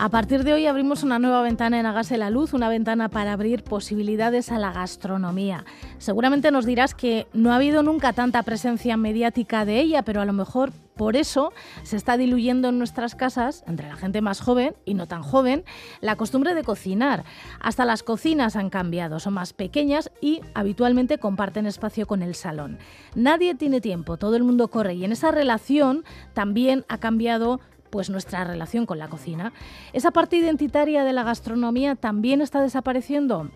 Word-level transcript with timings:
A 0.00 0.10
partir 0.10 0.44
de 0.44 0.52
hoy 0.52 0.64
abrimos 0.66 1.02
una 1.02 1.18
nueva 1.18 1.42
ventana 1.42 1.80
en 1.80 1.84
Hágase 1.84 2.18
la 2.18 2.30
Luz, 2.30 2.52
una 2.52 2.68
ventana 2.68 3.08
para 3.08 3.32
abrir 3.32 3.64
posibilidades 3.64 4.52
a 4.52 4.58
la 4.60 4.70
gastronomía. 4.70 5.64
Seguramente 5.98 6.52
nos 6.52 6.66
dirás 6.66 6.94
que 6.94 7.26
no 7.32 7.50
ha 7.50 7.56
habido 7.56 7.82
nunca 7.82 8.12
tanta 8.12 8.44
presencia 8.44 8.96
mediática 8.96 9.64
de 9.64 9.80
ella, 9.80 10.02
pero 10.04 10.20
a 10.20 10.24
lo 10.24 10.32
mejor 10.32 10.70
por 10.96 11.16
eso 11.16 11.52
se 11.82 11.96
está 11.96 12.16
diluyendo 12.16 12.68
en 12.68 12.78
nuestras 12.78 13.16
casas, 13.16 13.64
entre 13.66 13.88
la 13.88 13.96
gente 13.96 14.20
más 14.20 14.40
joven 14.40 14.76
y 14.84 14.94
no 14.94 15.06
tan 15.08 15.24
joven, 15.24 15.64
la 16.00 16.14
costumbre 16.14 16.54
de 16.54 16.62
cocinar. 16.62 17.24
Hasta 17.58 17.84
las 17.84 18.04
cocinas 18.04 18.54
han 18.54 18.70
cambiado, 18.70 19.18
son 19.18 19.34
más 19.34 19.52
pequeñas 19.52 20.12
y 20.20 20.42
habitualmente 20.54 21.18
comparten 21.18 21.66
espacio 21.66 22.06
con 22.06 22.22
el 22.22 22.36
salón. 22.36 22.78
Nadie 23.16 23.56
tiene 23.56 23.80
tiempo, 23.80 24.16
todo 24.16 24.36
el 24.36 24.44
mundo 24.44 24.68
corre 24.68 24.94
y 24.94 25.04
en 25.04 25.10
esa 25.10 25.32
relación 25.32 26.04
también 26.34 26.84
ha 26.88 26.98
cambiado 26.98 27.58
pues 27.90 28.10
nuestra 28.10 28.44
relación 28.44 28.86
con 28.86 28.98
la 28.98 29.08
cocina. 29.08 29.52
¿Esa 29.92 30.10
parte 30.10 30.36
identitaria 30.36 31.04
de 31.04 31.12
la 31.12 31.24
gastronomía 31.24 31.94
también 31.94 32.40
está 32.40 32.60
desapareciendo? 32.60 33.50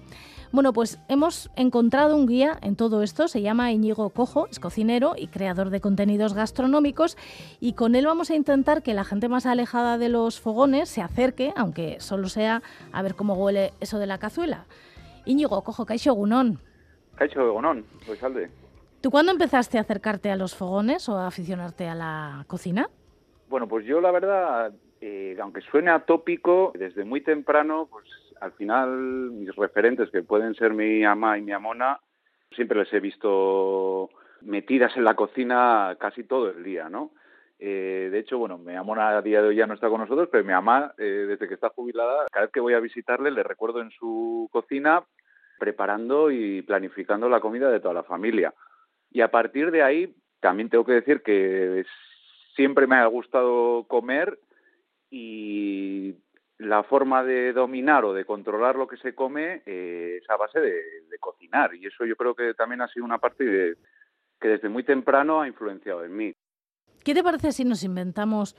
Bueno, 0.52 0.74
pues 0.74 0.98
hemos 1.08 1.50
encontrado 1.56 2.14
un 2.14 2.26
guía 2.26 2.58
en 2.60 2.76
todo 2.76 3.02
esto, 3.02 3.26
se 3.26 3.40
llama 3.40 3.72
Íñigo 3.72 4.10
Cojo, 4.10 4.48
es 4.50 4.60
cocinero 4.60 5.14
y 5.16 5.28
creador 5.28 5.70
de 5.70 5.80
contenidos 5.80 6.34
gastronómicos 6.34 7.16
y 7.58 7.72
con 7.72 7.94
él 7.94 8.04
vamos 8.04 8.30
a 8.30 8.34
intentar 8.34 8.82
que 8.82 8.92
la 8.92 9.04
gente 9.04 9.30
más 9.30 9.46
alejada 9.46 9.96
de 9.96 10.10
los 10.10 10.40
fogones 10.40 10.90
se 10.90 11.00
acerque, 11.00 11.54
aunque 11.56 11.96
solo 12.00 12.28
sea 12.28 12.62
a 12.92 13.00
ver 13.00 13.14
cómo 13.14 13.32
huele 13.32 13.72
eso 13.80 13.98
de 13.98 14.06
la 14.06 14.18
cazuela. 14.18 14.66
Íñigo 15.24 15.62
Cojo, 15.62 15.86
Caixo 15.86 16.12
Gunón. 16.12 16.58
Caixo 17.16 17.50
Gunón, 17.50 17.86
pues 18.04 18.18
salve. 18.18 18.50
¿Tú 19.00 19.10
cuándo 19.10 19.32
empezaste 19.32 19.78
a 19.78 19.80
acercarte 19.80 20.30
a 20.30 20.36
los 20.36 20.54
fogones 20.54 21.08
o 21.08 21.16
a 21.16 21.28
aficionarte 21.28 21.88
a 21.88 21.94
la 21.94 22.44
cocina? 22.46 22.90
Bueno, 23.52 23.68
pues 23.68 23.84
yo 23.84 24.00
la 24.00 24.10
verdad, 24.10 24.72
eh, 25.02 25.36
aunque 25.38 25.60
suene 25.60 25.90
atópico, 25.90 26.72
desde 26.74 27.04
muy 27.04 27.20
temprano, 27.20 27.86
pues 27.90 28.06
al 28.40 28.52
final 28.52 28.88
mis 29.30 29.54
referentes, 29.54 30.10
que 30.10 30.22
pueden 30.22 30.54
ser 30.54 30.72
mi 30.72 31.04
ama 31.04 31.36
y 31.36 31.42
mi 31.42 31.52
amona, 31.52 32.00
siempre 32.50 32.78
les 32.78 32.90
he 32.94 32.98
visto 32.98 34.08
metidas 34.40 34.96
en 34.96 35.04
la 35.04 35.16
cocina 35.16 35.98
casi 36.00 36.24
todo 36.24 36.48
el 36.48 36.64
día, 36.64 36.88
¿no? 36.88 37.10
Eh, 37.58 38.08
de 38.10 38.18
hecho, 38.20 38.38
bueno, 38.38 38.56
mi 38.56 38.74
amona 38.74 39.18
a 39.18 39.20
día 39.20 39.42
de 39.42 39.48
hoy 39.48 39.56
ya 39.56 39.66
no 39.66 39.74
está 39.74 39.90
con 39.90 40.00
nosotros, 40.00 40.30
pero 40.32 40.44
mi 40.44 40.52
mamá, 40.54 40.94
eh, 40.96 41.26
desde 41.28 41.46
que 41.46 41.52
está 41.52 41.68
jubilada, 41.68 42.24
cada 42.32 42.46
vez 42.46 42.52
que 42.54 42.60
voy 42.60 42.72
a 42.72 42.80
visitarle, 42.80 43.30
le 43.30 43.42
recuerdo 43.42 43.82
en 43.82 43.90
su 43.90 44.48
cocina 44.50 45.04
preparando 45.58 46.30
y 46.30 46.62
planificando 46.62 47.28
la 47.28 47.40
comida 47.40 47.70
de 47.70 47.80
toda 47.80 47.92
la 47.92 48.02
familia. 48.02 48.54
Y 49.10 49.20
a 49.20 49.30
partir 49.30 49.70
de 49.70 49.82
ahí, 49.82 50.16
también 50.40 50.70
tengo 50.70 50.86
que 50.86 50.92
decir 50.92 51.22
que 51.22 51.84
siempre 52.54 52.86
me 52.86 52.96
ha 52.96 53.06
gustado 53.06 53.84
comer 53.88 54.38
y 55.10 56.14
la 56.58 56.82
forma 56.84 57.24
de 57.24 57.52
dominar 57.52 58.04
o 58.04 58.14
de 58.14 58.24
controlar 58.24 58.76
lo 58.76 58.86
que 58.86 58.96
se 58.96 59.14
come 59.14 59.62
eh, 59.66 60.18
es 60.22 60.30
a 60.30 60.36
base 60.36 60.60
de, 60.60 60.82
cocinar 61.20 61.72
y 61.74 61.86
eso 61.86 62.04
yo 62.04 62.16
creo 62.16 62.34
que 62.34 62.52
también 62.54 62.80
ha 62.80 62.88
sido 62.88 63.04
una 63.04 63.18
parte 63.18 63.76
que 64.40 64.48
desde 64.48 64.68
muy 64.68 64.82
temprano 64.82 65.40
ha 65.40 65.46
influenciado 65.46 66.04
en 66.04 66.16
mí. 66.16 66.32
¿Qué 67.04 67.14
te 67.14 67.22
parece 67.22 67.52
si 67.52 67.64
nos 67.64 67.84
inventamos 67.84 68.56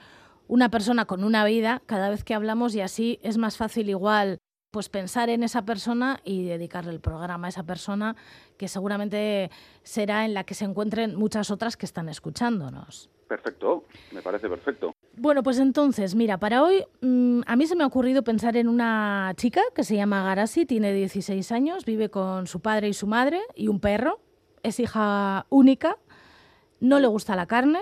una 0.47 0.69
persona 0.69 1.05
con 1.05 1.25
una 1.25 1.43
vida 1.43 1.81
cada 1.85 2.09
vez 2.09 2.23
que 2.23 2.33
hablamos 2.33 2.73
y 2.75 2.79
así 2.79 3.19
es 3.21 3.37
más 3.37 3.57
fácil 3.57 3.89
igual 3.89 4.37
pues 4.71 4.89
pensar 4.89 5.29
en 5.29 5.43
esa 5.43 5.65
persona 5.65 6.19
y 6.23 6.47
dedicarle 6.47 6.91
el 6.91 7.01
programa 7.01 7.47
a 7.47 7.49
esa 7.49 7.63
persona 7.63 8.15
que 8.57 8.67
seguramente 8.67 9.51
será 9.83 10.23
en 10.25 10.33
la 10.33 10.45
que 10.45 10.53
se 10.53 10.65
encuentren 10.65 11.15
muchas 11.15 11.51
otras 11.51 11.75
que 11.75 11.85
están 11.85 12.07
escuchándonos? 12.07 13.11
Perfecto, 13.33 13.85
me 14.11 14.21
parece 14.21 14.47
perfecto. 14.47 14.93
Bueno, 15.17 15.41
pues 15.41 15.57
entonces, 15.57 16.13
mira, 16.13 16.37
para 16.37 16.61
hoy 16.61 16.85
mm, 17.01 17.41
a 17.47 17.55
mí 17.55 17.65
se 17.65 17.75
me 17.75 17.83
ha 17.83 17.87
ocurrido 17.87 18.23
pensar 18.23 18.55
en 18.57 18.67
una 18.67 19.33
chica 19.37 19.61
que 19.73 19.83
se 19.83 19.95
llama 19.95 20.23
Garasi, 20.23 20.67
tiene 20.67 20.93
16 20.93 21.51
años, 21.51 21.83
vive 21.83 22.09
con 22.09 22.45
su 22.45 22.59
padre 22.59 22.89
y 22.89 22.93
su 22.93 23.07
madre 23.07 23.41
y 23.55 23.69
un 23.69 23.79
perro, 23.79 24.19
es 24.61 24.79
hija 24.79 25.47
única, 25.49 25.97
no 26.79 26.99
le 26.99 27.07
gusta 27.07 27.35
la 27.35 27.47
carne 27.47 27.79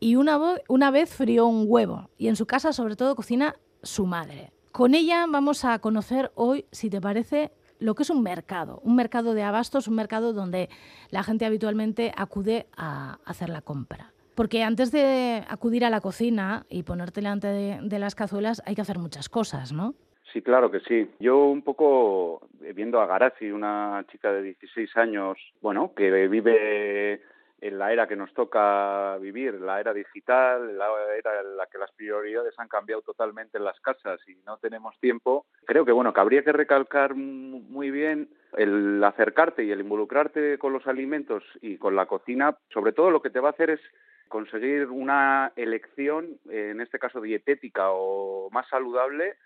y 0.00 0.16
una, 0.16 0.40
una 0.68 0.90
vez 0.90 1.10
frió 1.10 1.46
un 1.46 1.66
huevo 1.68 2.08
y 2.16 2.28
en 2.28 2.36
su 2.36 2.46
casa 2.46 2.72
sobre 2.72 2.96
todo 2.96 3.14
cocina 3.14 3.56
su 3.82 4.06
madre. 4.06 4.52
Con 4.72 4.94
ella 4.94 5.26
vamos 5.28 5.66
a 5.66 5.78
conocer 5.80 6.32
hoy, 6.34 6.64
si 6.72 6.88
te 6.88 7.02
parece, 7.02 7.52
lo 7.78 7.94
que 7.94 8.04
es 8.04 8.10
un 8.10 8.22
mercado, 8.22 8.80
un 8.84 8.96
mercado 8.96 9.34
de 9.34 9.42
abastos, 9.42 9.86
un 9.86 9.96
mercado 9.96 10.32
donde 10.32 10.70
la 11.10 11.24
gente 11.24 11.44
habitualmente 11.44 12.10
acude 12.16 12.68
a 12.74 13.18
hacer 13.26 13.50
la 13.50 13.60
compra. 13.60 14.14
Porque 14.38 14.62
antes 14.62 14.92
de 14.92 15.42
acudir 15.48 15.84
a 15.84 15.90
la 15.90 16.00
cocina 16.00 16.64
y 16.70 16.84
ponerte 16.84 17.20
delante 17.20 17.48
de, 17.48 17.98
las 17.98 18.14
cazuelas 18.14 18.62
hay 18.64 18.76
que 18.76 18.82
hacer 18.82 18.96
muchas 18.96 19.28
cosas, 19.28 19.72
¿no? 19.72 19.96
Sí, 20.32 20.42
claro 20.42 20.70
que 20.70 20.78
sí. 20.78 21.10
Yo 21.18 21.46
un 21.46 21.62
poco 21.62 22.46
eh, 22.62 22.72
viendo 22.72 23.00
a 23.00 23.06
Garazi, 23.06 23.50
una 23.50 24.04
chica 24.12 24.32
de 24.32 24.42
16 24.42 24.96
años, 24.96 25.38
bueno, 25.60 25.92
que 25.96 26.28
vive 26.28 27.20
en 27.60 27.78
la 27.78 27.92
era 27.92 28.06
que 28.06 28.14
nos 28.14 28.32
toca 28.32 29.18
vivir, 29.18 29.54
la 29.54 29.80
era 29.80 29.92
digital, 29.92 30.78
la 30.78 30.86
era 31.18 31.40
en 31.40 31.56
la 31.56 31.66
que 31.66 31.78
las 31.78 31.90
prioridades 31.90 32.54
han 32.58 32.68
cambiado 32.68 33.02
totalmente 33.02 33.58
en 33.58 33.64
las 33.64 33.80
casas 33.80 34.20
y 34.28 34.36
no 34.46 34.58
tenemos 34.58 34.96
tiempo, 35.00 35.46
creo 35.64 35.84
que 35.84 35.90
bueno, 35.90 36.12
que 36.12 36.20
habría 36.20 36.44
que 36.44 36.52
recalcar 36.52 37.16
muy 37.16 37.90
bien 37.90 38.28
el 38.56 39.02
acercarte 39.02 39.64
y 39.64 39.72
el 39.72 39.80
involucrarte 39.80 40.58
con 40.58 40.72
los 40.72 40.86
alimentos 40.86 41.42
y 41.60 41.76
con 41.76 41.96
la 41.96 42.06
cocina, 42.06 42.56
sobre 42.72 42.92
todo 42.92 43.10
lo 43.10 43.20
que 43.20 43.30
te 43.30 43.40
va 43.40 43.48
a 43.48 43.52
hacer 43.52 43.70
es 43.70 43.80
conseguir 44.28 44.86
una 44.86 45.52
elección, 45.56 46.38
en 46.48 46.80
este 46.80 46.98
caso 46.98 47.20
dietética 47.20 47.90
o 47.90 48.48
más 48.50 48.68
saludable, 48.68 49.36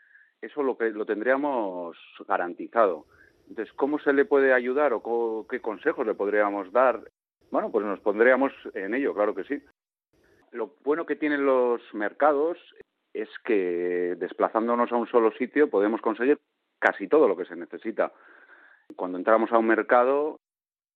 eso 0.40 0.62
lo 0.62 0.76
que 0.76 0.90
lo 0.90 1.06
tendríamos 1.06 1.96
garantizado. 2.26 3.06
Entonces, 3.48 3.72
¿cómo 3.74 3.98
se 3.98 4.12
le 4.12 4.24
puede 4.24 4.52
ayudar 4.52 4.92
o 4.94 5.46
qué 5.48 5.60
consejos 5.60 6.06
le 6.06 6.14
podríamos 6.14 6.72
dar? 6.72 7.00
Bueno, 7.50 7.70
pues 7.70 7.84
nos 7.84 8.00
pondríamos 8.00 8.52
en 8.74 8.94
ello, 8.94 9.14
claro 9.14 9.34
que 9.34 9.44
sí. 9.44 9.62
Lo 10.52 10.74
bueno 10.84 11.06
que 11.06 11.16
tienen 11.16 11.46
los 11.46 11.82
mercados 11.94 12.58
es 13.12 13.28
que 13.44 14.16
desplazándonos 14.18 14.90
a 14.90 14.96
un 14.96 15.06
solo 15.06 15.32
sitio 15.32 15.68
podemos 15.68 16.00
conseguir 16.00 16.40
casi 16.78 17.08
todo 17.08 17.28
lo 17.28 17.36
que 17.36 17.44
se 17.44 17.56
necesita. 17.56 18.12
Cuando 18.96 19.18
entramos 19.18 19.52
a 19.52 19.58
un 19.58 19.66
mercado, 19.66 20.40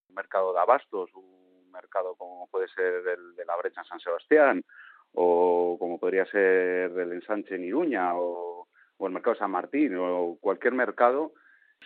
un 0.08 0.14
mercado 0.14 0.52
de 0.52 0.60
abastos, 0.60 1.10
mercado 1.76 2.14
como 2.16 2.48
puede 2.48 2.68
ser 2.68 3.06
el 3.06 3.36
de 3.36 3.44
la 3.44 3.56
brecha 3.56 3.82
en 3.82 3.86
San 3.86 4.00
Sebastián 4.00 4.64
o 5.12 5.76
como 5.78 5.98
podría 5.98 6.26
ser 6.26 6.90
el 6.98 7.12
ensanche 7.12 7.54
en 7.54 7.64
Iruña 7.64 8.12
o, 8.14 8.66
el 9.00 9.12
mercado 9.12 9.36
San 9.36 9.50
Martín 9.50 9.94
o 9.98 10.38
cualquier 10.40 10.72
mercado, 10.72 11.32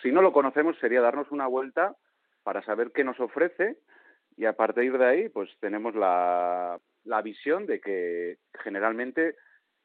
si 0.01 0.13
no 0.13 0.23
lo 0.23 0.33
conocemos 0.33 0.79
sería 0.79 1.01
darnos 1.01 1.31
una 1.33 1.49
vuelta 1.49 1.97
para 2.45 2.63
saber 2.63 2.93
qué 2.93 3.05
nos 3.05 3.19
ofrece 3.21 3.79
y 4.37 4.45
a 4.47 4.53
partir 4.55 4.97
de 4.97 5.05
ahí 5.05 5.29
pues 5.29 5.51
tenemos 5.61 5.95
la, 5.95 6.79
la 7.05 7.23
visión 7.23 7.67
de 7.67 7.81
que 7.81 8.39
generalmente 8.63 9.35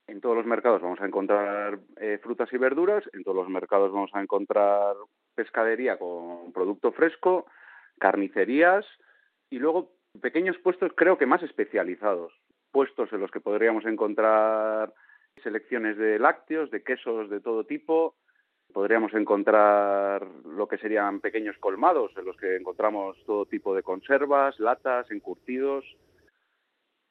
en 0.08 0.22
todos 0.22 0.36
los 0.36 0.46
mercados 0.46 0.82
vamos 0.82 1.02
a 1.02 1.06
encontrar 1.06 1.80
eh, 2.00 2.20
frutas 2.22 2.52
y 2.54 2.58
verduras, 2.58 3.04
en 3.14 3.24
todos 3.24 3.38
los 3.38 3.50
mercados 3.50 3.92
vamos 3.92 4.12
a 4.14 4.22
encontrar 4.22 4.96
pescadería 5.34 5.98
con 5.98 6.54
producto 6.54 6.92
fresco, 6.92 7.48
carnicerías 8.00 8.86
y 9.50 9.60
luego 9.60 9.95
pequeños 10.22 10.58
puestos 10.60 10.92
creo 10.96 11.18
que 11.18 11.26
más 11.26 11.44
especializados, 11.44 12.34
puestos 12.72 13.12
en 13.14 13.22
los 13.22 13.32
que 13.32 13.40
podríamos 13.40 13.86
encontrar 13.86 14.94
selecciones 15.44 15.98
de 15.98 16.20
lácteos, 16.20 16.72
de 16.72 16.84
quesos 16.84 17.30
de 17.30 17.40
todo 17.40 17.66
tipo, 17.66 18.16
podríamos 18.74 19.14
encontrar 19.14 20.28
lo 20.46 20.68
que 20.68 20.78
serían 20.78 21.22
pequeños 21.22 21.58
colmados 21.60 22.12
en 22.18 22.26
los 22.26 22.36
que 22.38 22.56
encontramos 22.56 23.18
todo 23.26 23.46
tipo 23.46 23.76
de 23.76 23.84
conservas, 23.84 24.60
latas, 24.60 25.10
encurtidos 25.12 25.86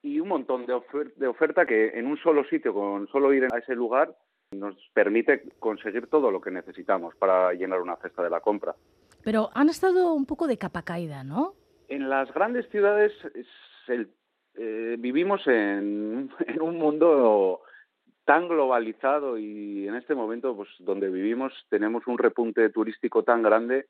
y 0.02 0.20
un 0.20 0.28
montón 0.28 0.66
de, 0.66 0.78
de 1.16 1.26
oferta 1.26 1.64
que 1.64 1.98
en 1.98 2.06
un 2.06 2.18
solo 2.18 2.44
sitio, 2.44 2.74
con 2.74 3.08
solo 3.08 3.32
ir 3.32 3.44
a 3.44 3.58
ese 3.58 3.74
lugar, 3.74 4.14
nos 4.52 4.76
permite 4.92 5.42
conseguir 5.58 6.08
todo 6.08 6.30
lo 6.30 6.40
que 6.40 6.50
necesitamos 6.50 7.14
para 7.16 7.52
llenar 7.54 7.80
una 7.80 7.96
cesta 7.96 8.22
de 8.22 8.30
la 8.30 8.40
compra. 8.40 8.74
Pero 9.22 9.48
han 9.54 9.70
estado 9.70 10.12
un 10.12 10.26
poco 10.26 10.46
de 10.46 10.58
capa 10.58 10.82
caída, 10.82 11.24
¿no? 11.24 11.54
En 11.88 12.08
las 12.08 12.32
grandes 12.32 12.68
ciudades 12.70 13.12
eh, 14.56 14.96
vivimos 14.98 15.42
en, 15.46 16.30
un 16.60 16.78
mundo 16.78 17.62
tan 18.24 18.48
globalizado 18.48 19.36
y 19.38 19.86
en 19.86 19.96
este 19.96 20.14
momento 20.14 20.56
pues 20.56 20.68
donde 20.78 21.10
vivimos 21.10 21.52
tenemos 21.68 22.06
un 22.06 22.16
repunte 22.16 22.70
turístico 22.70 23.22
tan 23.22 23.42
grande 23.42 23.86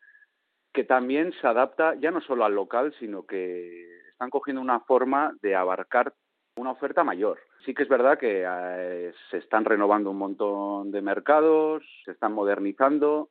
que 0.73 0.83
también 0.83 1.33
se 1.41 1.47
adapta 1.47 1.95
ya 1.95 2.11
no 2.11 2.21
solo 2.21 2.45
al 2.45 2.55
local 2.55 2.93
sino 2.99 3.25
que 3.25 4.09
están 4.09 4.31
cogiendo 4.31 4.61
una 4.61 4.81
forma 4.81 5.37
de 5.41 5.55
abarcar 5.55 6.13
una 6.57 6.71
oferta 6.71 7.05
mayor. 7.05 7.39
Sí 7.65 7.75
que 7.75 7.83
es 7.85 7.89
verdad 7.89 8.19
que 8.19 8.45
eh, 8.47 9.13
se 9.31 9.39
están 9.39 9.65
renovando 9.65 10.11
un 10.11 10.19
montón 10.19 10.91
de 10.91 11.03
mercados, 11.03 11.85
se 12.05 12.13
están 12.13 12.33
modernizando 12.33 13.31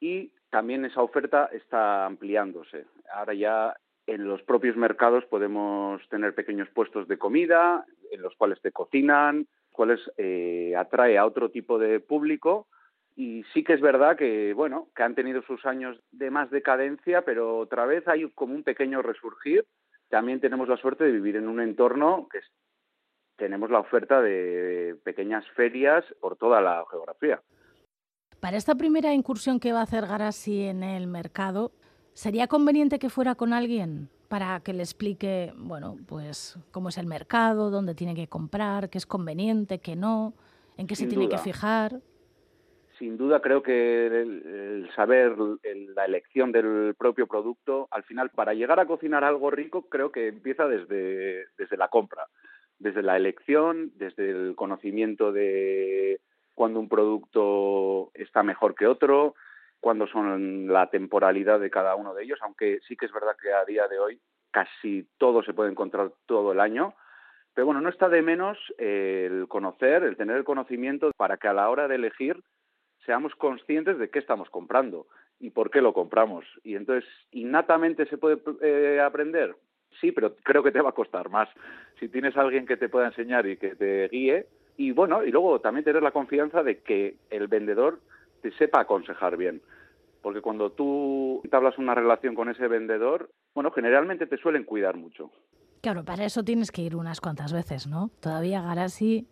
y 0.00 0.32
también 0.50 0.84
esa 0.84 1.02
oferta 1.02 1.48
está 1.52 2.06
ampliándose. 2.06 2.86
Ahora 3.12 3.34
ya 3.34 3.74
en 4.06 4.28
los 4.28 4.42
propios 4.42 4.76
mercados 4.76 5.24
podemos 5.26 6.00
tener 6.08 6.34
pequeños 6.34 6.68
puestos 6.70 7.08
de 7.08 7.18
comida 7.18 7.84
en 8.10 8.22
los 8.22 8.34
cuales 8.36 8.60
te 8.60 8.72
cocinan, 8.72 9.46
cuales 9.72 10.00
eh, 10.16 10.74
atrae 10.76 11.18
a 11.18 11.26
otro 11.26 11.50
tipo 11.50 11.78
de 11.78 12.00
público 12.00 12.68
y 13.16 13.44
sí 13.54 13.64
que 13.64 13.72
es 13.72 13.80
verdad 13.80 14.16
que, 14.16 14.52
bueno, 14.52 14.88
que 14.94 15.02
han 15.02 15.14
tenido 15.14 15.40
sus 15.42 15.64
años 15.64 15.98
de 16.12 16.30
más 16.30 16.50
decadencia, 16.50 17.22
pero 17.22 17.58
otra 17.58 17.86
vez 17.86 18.06
hay 18.06 18.30
como 18.32 18.54
un 18.54 18.62
pequeño 18.62 19.00
resurgir. 19.00 19.64
También 20.10 20.38
tenemos 20.38 20.68
la 20.68 20.76
suerte 20.76 21.04
de 21.04 21.12
vivir 21.12 21.36
en 21.36 21.48
un 21.48 21.60
entorno 21.60 22.28
que 22.30 22.40
tenemos 23.36 23.70
la 23.70 23.80
oferta 23.80 24.20
de 24.20 24.96
pequeñas 25.02 25.48
ferias 25.56 26.04
por 26.20 26.36
toda 26.36 26.60
la 26.60 26.84
geografía. 26.90 27.40
Para 28.38 28.58
esta 28.58 28.74
primera 28.74 29.14
incursión 29.14 29.60
que 29.60 29.72
va 29.72 29.80
a 29.80 29.84
hacer 29.84 30.06
Garasi 30.06 30.64
en 30.64 30.82
el 30.82 31.06
mercado, 31.06 31.72
¿sería 32.16 32.46
conveniente 32.46 32.98
que 32.98 33.10
fuera 33.10 33.34
con 33.34 33.52
alguien 33.52 34.08
para 34.28 34.60
que 34.60 34.72
le 34.72 34.82
explique, 34.82 35.52
bueno, 35.56 35.98
pues 36.08 36.58
cómo 36.70 36.88
es 36.88 36.96
el 36.96 37.06
mercado, 37.06 37.70
dónde 37.70 37.94
tiene 37.94 38.14
que 38.14 38.26
comprar, 38.26 38.88
qué 38.88 38.96
es 38.96 39.04
conveniente, 39.04 39.80
qué 39.80 39.96
no, 39.96 40.32
en 40.78 40.86
qué 40.86 40.96
se 40.96 41.06
tiene 41.06 41.28
que 41.28 41.38
fijar? 41.38 42.00
sin 42.98 43.18
duda 43.18 43.42
creo 43.42 43.62
que 43.62 44.06
el, 44.06 44.88
saber 44.96 45.36
la 45.94 46.06
elección 46.06 46.50
del 46.50 46.94
propio 46.96 47.26
producto, 47.26 47.88
al 47.90 48.04
final, 48.04 48.30
para 48.30 48.54
llegar 48.54 48.80
a 48.80 48.86
cocinar 48.86 49.22
algo 49.22 49.50
rico, 49.50 49.82
creo 49.90 50.10
que 50.10 50.28
empieza 50.28 50.66
desde, 50.66 51.44
desde 51.58 51.76
la 51.76 51.88
compra, 51.88 52.26
desde 52.78 53.02
la 53.02 53.18
elección, 53.18 53.92
desde 53.96 54.30
el 54.30 54.54
conocimiento 54.56 55.30
de 55.30 56.20
cuando 56.54 56.80
un 56.80 56.88
producto 56.88 58.10
está 58.14 58.42
mejor 58.42 58.74
que 58.74 58.86
otro, 58.86 59.34
cuándo 59.80 60.06
son 60.06 60.68
la 60.68 60.88
temporalidad 60.90 61.60
de 61.60 61.70
cada 61.70 61.94
uno 61.94 62.14
de 62.14 62.24
ellos, 62.24 62.38
aunque 62.42 62.80
sí 62.86 62.96
que 62.96 63.06
es 63.06 63.12
verdad 63.12 63.36
que 63.40 63.52
a 63.52 63.64
día 63.64 63.88
de 63.88 63.98
hoy 63.98 64.20
casi 64.50 65.06
todo 65.18 65.42
se 65.42 65.52
puede 65.52 65.70
encontrar 65.70 66.12
todo 66.26 66.52
el 66.52 66.60
año. 66.60 66.94
Pero 67.54 67.66
bueno, 67.66 67.80
no 67.80 67.88
está 67.88 68.08
de 68.08 68.22
menos 68.22 68.58
el 68.78 69.46
conocer, 69.48 70.02
el 70.02 70.16
tener 70.16 70.36
el 70.36 70.44
conocimiento 70.44 71.10
para 71.16 71.36
que 71.36 71.48
a 71.48 71.54
la 71.54 71.70
hora 71.70 71.88
de 71.88 71.94
elegir 71.94 72.42
seamos 73.04 73.34
conscientes 73.36 73.98
de 73.98 74.10
qué 74.10 74.18
estamos 74.18 74.50
comprando 74.50 75.06
y 75.38 75.50
por 75.50 75.70
qué 75.70 75.80
lo 75.80 75.92
compramos. 75.92 76.44
Y 76.64 76.74
entonces, 76.74 77.08
innatamente 77.30 78.06
se 78.06 78.18
puede 78.18 78.40
eh, 78.62 79.00
aprender. 79.00 79.54
Sí, 80.00 80.12
pero 80.12 80.36
creo 80.36 80.62
que 80.62 80.72
te 80.72 80.80
va 80.80 80.90
a 80.90 80.94
costar 80.94 81.30
más. 81.30 81.48
Si 81.98 82.08
tienes 82.08 82.36
a 82.36 82.42
alguien 82.42 82.66
que 82.66 82.76
te 82.76 82.88
pueda 82.88 83.06
enseñar 83.06 83.46
y 83.46 83.56
que 83.56 83.74
te 83.74 84.08
guíe, 84.08 84.46
y 84.76 84.92
bueno, 84.92 85.24
y 85.24 85.30
luego 85.30 85.60
también 85.60 85.84
tener 85.84 86.02
la 86.02 86.10
confianza 86.10 86.62
de 86.62 86.82
que 86.82 87.16
el 87.30 87.48
vendedor 87.48 88.00
te 88.42 88.52
sepa 88.52 88.80
aconsejar 88.80 89.36
bien. 89.36 89.62
Porque 90.22 90.40
cuando 90.40 90.72
tú 90.72 91.42
hablas 91.52 91.78
una 91.78 91.94
relación 91.94 92.34
con 92.34 92.48
ese 92.48 92.66
vendedor, 92.66 93.30
bueno, 93.54 93.70
generalmente 93.70 94.26
te 94.26 94.36
suelen 94.38 94.64
cuidar 94.64 94.96
mucho. 94.96 95.30
Claro, 95.82 96.04
para 96.04 96.24
eso 96.24 96.42
tienes 96.42 96.72
que 96.72 96.82
ir 96.82 96.96
unas 96.96 97.20
cuantas 97.20 97.52
veces, 97.52 97.86
¿no? 97.86 98.10
Todavía 98.20 98.58
a 98.58 98.62
Garasi 98.62 99.28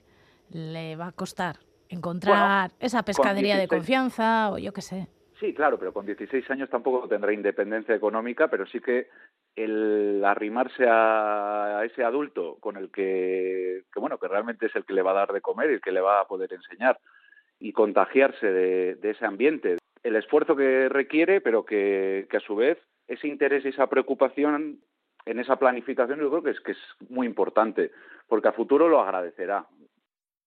le 0.51 0.95
va 0.97 1.09
a 1.09 1.13
costar 1.13 1.57
encontrar 1.89 2.73
esa 2.81 3.03
pescadería 3.03 3.57
de 3.57 3.69
confianza 3.69 4.51
o 4.53 4.59
yo 4.59 4.73
qué 4.73 4.83
sé. 4.83 5.09
Sí, 5.41 5.53
claro, 5.53 5.79
pero 5.79 5.93
con 5.93 6.07
16 6.07 6.49
años 6.51 6.71
tampoco 6.71 7.09
tendrá 7.09 7.33
independencia 7.33 7.95
económica, 7.95 8.49
pero 8.49 8.67
sí 8.67 8.81
que 8.81 9.09
el 9.57 10.25
arrimarse 10.25 10.87
a 10.89 11.83
ese 11.85 12.05
adulto 12.05 12.57
con 12.61 12.77
el 12.77 12.91
que, 12.91 13.83
que, 13.93 14.01
bueno, 14.01 14.19
que 14.19 14.29
realmente 14.29 14.67
es 14.67 14.77
el 14.77 14.85
que 14.85 14.95
le 14.95 15.03
va 15.03 15.11
a 15.11 15.15
dar 15.15 15.33
de 15.33 15.41
comer 15.41 15.71
y 15.71 15.75
el 15.75 15.81
que 15.81 15.93
le 15.93 16.01
va 16.01 16.21
a 16.21 16.27
poder 16.27 16.53
enseñar 16.53 16.99
y 17.59 17.73
contagiarse 17.73 18.47
de, 18.47 19.11
ese 19.11 19.25
ambiente, 19.25 19.79
el 20.03 20.17
esfuerzo 20.17 20.57
que 20.57 20.89
requiere, 20.89 21.41
pero 21.41 21.65
que, 21.65 22.27
que, 22.31 22.37
a 22.37 22.41
su 22.41 22.57
vez 22.57 22.79
ese 23.07 23.29
interés 23.29 23.65
y 23.65 23.69
esa 23.69 23.87
preocupación 23.87 24.81
en 25.27 25.39
esa 25.39 25.57
planificación 25.57 26.21
yo 26.21 26.31
creo 26.31 26.43
que 26.43 26.51
es 26.51 26.61
que 26.61 26.73
es 26.73 26.79
muy 27.09 27.27
importante, 27.27 27.91
porque 28.29 28.49
a 28.49 28.53
futuro 28.53 28.89
lo 28.89 29.01
agradecerá. 29.01 29.67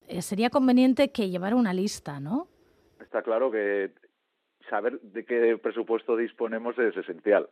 Eh, 0.08 0.22
sería 0.22 0.50
conveniente 0.50 1.12
que 1.12 1.30
llevara 1.30 1.56
una 1.56 1.74
lista, 1.74 2.20
¿no? 2.20 2.48
Está 3.02 3.22
claro 3.24 3.52
que 3.52 3.92
saber 4.70 5.00
de 5.02 5.26
qué 5.26 5.58
presupuesto 5.58 6.16
disponemos 6.16 6.78
es 6.78 6.96
esencial. 6.96 7.50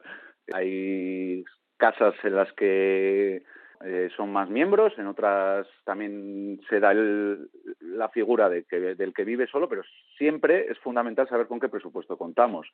Hay 0.54 1.44
casas 1.78 2.14
en 2.24 2.36
las 2.36 2.52
que 2.54 3.44
eh, 3.84 4.10
son 4.16 4.32
más 4.32 4.50
miembros, 4.50 4.94
en 4.98 5.08
otras 5.08 5.68
también 5.84 6.62
se 6.70 6.80
da 6.80 6.94
la 6.94 8.10
figura 8.10 8.50
de 8.50 8.64
que, 8.64 8.80
del 8.96 9.14
que 9.14 9.24
vive 9.24 9.48
solo, 9.48 9.68
pero 9.68 9.84
siempre 10.18 10.72
es 10.72 10.78
fundamental 10.80 11.28
saber 11.28 11.48
con 11.48 11.60
qué 11.60 11.70
presupuesto 11.70 12.18
contamos. 12.18 12.68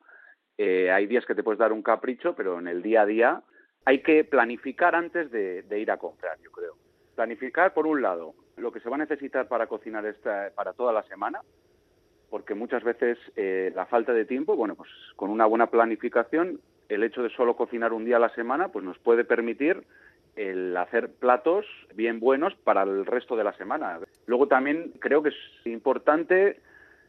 Eh, 0.57 0.91
hay 0.91 1.07
días 1.07 1.25
que 1.25 1.35
te 1.35 1.43
puedes 1.43 1.59
dar 1.59 1.73
un 1.73 1.83
capricho, 1.83 2.35
pero 2.35 2.59
en 2.59 2.67
el 2.67 2.81
día 2.81 3.01
a 3.01 3.05
día 3.05 3.41
hay 3.85 4.03
que 4.03 4.23
planificar 4.23 4.95
antes 4.95 5.31
de 5.31 5.79
ir 5.79 5.89
a 5.89 5.97
comprar, 5.97 6.37
yo 6.39 6.51
creo. 6.51 6.75
Planificar, 7.15 7.73
por 7.73 7.87
un 7.87 8.01
lado, 8.01 8.35
lo 8.57 8.71
que 8.71 8.79
se 8.79 8.89
va 8.89 8.95
a 8.95 8.99
necesitar 8.99 9.47
para 9.47 9.67
cocinar 9.67 10.05
esta, 10.05 10.51
para 10.55 10.73
toda 10.73 10.93
la 10.93 11.03
semana, 11.03 11.41
porque 12.29 12.55
muchas 12.55 12.83
veces 12.83 13.17
eh, 13.35 13.71
la 13.75 13.85
falta 13.85 14.13
de 14.13 14.25
tiempo, 14.25 14.55
bueno, 14.55 14.75
pues 14.75 14.89
con 15.15 15.29
una 15.29 15.45
buena 15.45 15.67
planificación, 15.67 16.61
el 16.87 17.03
hecho 17.03 17.23
de 17.23 17.29
solo 17.29 17.55
cocinar 17.55 17.93
un 17.93 18.05
día 18.05 18.17
a 18.17 18.19
la 18.19 18.33
semana, 18.33 18.69
pues 18.69 18.85
nos 18.85 18.97
puede 18.99 19.25
permitir 19.25 19.83
el 20.35 20.75
hacer 20.77 21.13
platos 21.13 21.65
bien 21.93 22.19
buenos 22.19 22.53
para 22.63 22.83
el 22.83 23.05
resto 23.05 23.35
de 23.35 23.43
la 23.43 23.53
semana. 23.53 23.99
Luego 24.25 24.47
también 24.47 24.93
creo 24.99 25.21
que 25.23 25.29
es 25.29 25.65
importante 25.65 26.59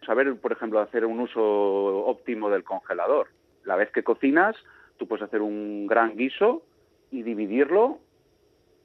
saber, 0.04 0.34
por 0.36 0.52
ejemplo, 0.52 0.80
hacer 0.80 1.06
un 1.06 1.20
uso 1.20 1.40
óptimo 1.40 2.50
del 2.50 2.64
congelador. 2.64 3.28
La 3.64 3.76
vez 3.76 3.90
que 3.92 4.02
cocinas, 4.02 4.56
tú 4.96 5.06
puedes 5.06 5.24
hacer 5.24 5.40
un 5.40 5.86
gran 5.86 6.16
guiso 6.16 6.62
y 7.10 7.22
dividirlo 7.22 7.98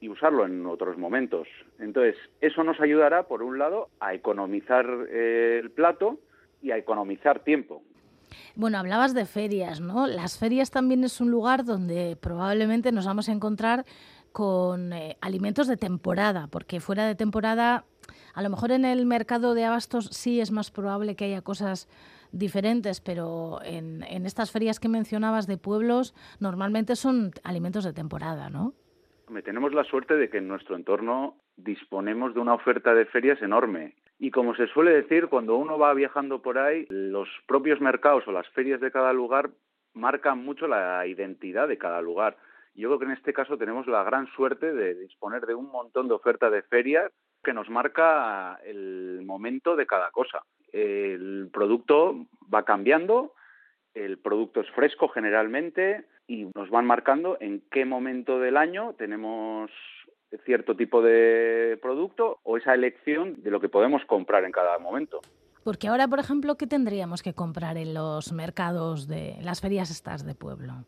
y 0.00 0.08
usarlo 0.08 0.46
en 0.46 0.64
otros 0.66 0.96
momentos. 0.96 1.48
Entonces, 1.78 2.16
eso 2.40 2.62
nos 2.62 2.80
ayudará, 2.80 3.24
por 3.24 3.42
un 3.42 3.58
lado, 3.58 3.88
a 3.98 4.14
economizar 4.14 4.86
eh, 5.10 5.58
el 5.60 5.70
plato 5.70 6.18
y 6.62 6.70
a 6.70 6.76
economizar 6.76 7.40
tiempo. 7.40 7.82
Bueno, 8.54 8.78
hablabas 8.78 9.14
de 9.14 9.24
ferias, 9.24 9.80
¿no? 9.80 10.06
Las 10.06 10.38
ferias 10.38 10.70
también 10.70 11.02
es 11.04 11.20
un 11.20 11.30
lugar 11.30 11.64
donde 11.64 12.16
probablemente 12.20 12.92
nos 12.92 13.06
vamos 13.06 13.28
a 13.28 13.32
encontrar 13.32 13.84
con 14.32 14.92
eh, 14.92 15.16
alimentos 15.20 15.66
de 15.66 15.76
temporada, 15.76 16.48
porque 16.48 16.80
fuera 16.80 17.06
de 17.06 17.14
temporada, 17.14 17.84
a 18.34 18.42
lo 18.42 18.50
mejor 18.50 18.72
en 18.72 18.84
el 18.84 19.06
mercado 19.06 19.54
de 19.54 19.64
abastos 19.64 20.06
sí 20.12 20.40
es 20.40 20.50
más 20.50 20.70
probable 20.70 21.16
que 21.16 21.24
haya 21.26 21.42
cosas 21.42 21.88
diferentes, 22.32 23.00
pero 23.00 23.60
en, 23.64 24.02
en 24.04 24.26
estas 24.26 24.50
ferias 24.50 24.80
que 24.80 24.88
mencionabas 24.88 25.46
de 25.46 25.58
pueblos, 25.58 26.14
normalmente 26.40 26.96
son 26.96 27.32
alimentos 27.42 27.84
de 27.84 27.92
temporada, 27.92 28.50
¿no? 28.50 28.74
tenemos 29.44 29.74
la 29.74 29.84
suerte 29.84 30.14
de 30.14 30.30
que 30.30 30.38
en 30.38 30.48
nuestro 30.48 30.74
entorno 30.76 31.36
disponemos 31.56 32.34
de 32.34 32.40
una 32.40 32.54
oferta 32.54 32.94
de 32.94 33.06
ferias 33.06 33.40
enorme. 33.42 33.94
Y 34.18 34.30
como 34.30 34.54
se 34.54 34.66
suele 34.68 34.92
decir, 34.92 35.28
cuando 35.28 35.56
uno 35.56 35.78
va 35.78 35.94
viajando 35.94 36.42
por 36.42 36.58
ahí, 36.58 36.86
los 36.88 37.28
propios 37.46 37.80
mercados 37.80 38.26
o 38.26 38.32
las 38.32 38.48
ferias 38.50 38.80
de 38.80 38.90
cada 38.90 39.12
lugar 39.12 39.50
marcan 39.94 40.38
mucho 40.44 40.66
la 40.66 41.06
identidad 41.06 41.68
de 41.68 41.78
cada 41.78 42.00
lugar. 42.00 42.36
Yo 42.78 42.88
creo 42.88 43.00
que 43.00 43.06
en 43.06 43.10
este 43.10 43.32
caso 43.32 43.58
tenemos 43.58 43.88
la 43.88 44.04
gran 44.04 44.28
suerte 44.28 44.72
de 44.72 44.94
disponer 44.94 45.46
de 45.46 45.54
un 45.56 45.68
montón 45.68 46.06
de 46.06 46.14
oferta 46.14 46.48
de 46.48 46.62
ferias 46.62 47.10
que 47.42 47.52
nos 47.52 47.68
marca 47.68 48.60
el 48.64 49.22
momento 49.24 49.74
de 49.74 49.84
cada 49.84 50.12
cosa. 50.12 50.44
El 50.70 51.50
producto 51.52 52.26
va 52.54 52.64
cambiando, 52.64 53.34
el 53.94 54.18
producto 54.18 54.60
es 54.60 54.70
fresco 54.70 55.08
generalmente, 55.08 56.06
y 56.28 56.46
nos 56.54 56.70
van 56.70 56.86
marcando 56.86 57.36
en 57.40 57.64
qué 57.68 57.84
momento 57.84 58.38
del 58.38 58.56
año 58.56 58.94
tenemos 58.96 59.72
cierto 60.44 60.76
tipo 60.76 61.02
de 61.02 61.80
producto 61.82 62.38
o 62.44 62.58
esa 62.58 62.74
elección 62.74 63.42
de 63.42 63.50
lo 63.50 63.60
que 63.60 63.68
podemos 63.68 64.04
comprar 64.04 64.44
en 64.44 64.52
cada 64.52 64.78
momento. 64.78 65.20
Porque 65.64 65.88
ahora, 65.88 66.06
por 66.06 66.20
ejemplo, 66.20 66.56
¿qué 66.56 66.68
tendríamos 66.68 67.24
que 67.24 67.34
comprar 67.34 67.76
en 67.76 67.92
los 67.92 68.32
mercados 68.32 69.08
de 69.08 69.36
las 69.42 69.60
ferias 69.60 69.90
estas 69.90 70.24
de 70.24 70.36
pueblo? 70.36 70.84